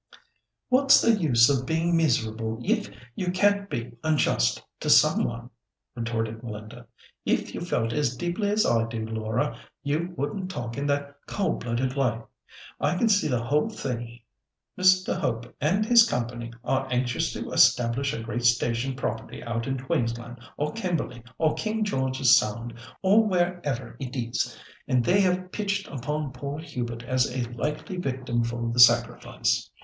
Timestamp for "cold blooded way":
11.27-12.19